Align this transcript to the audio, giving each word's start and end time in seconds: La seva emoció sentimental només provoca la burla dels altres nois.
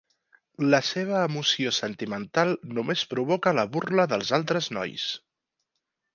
La 0.73 0.77
seva 0.91 1.19
emoció 1.25 1.73
sentimental 1.79 2.55
només 2.79 3.05
provoca 3.13 3.55
la 3.59 3.67
burla 3.77 4.09
dels 4.15 4.35
altres 4.41 4.73
nois. 4.81 5.07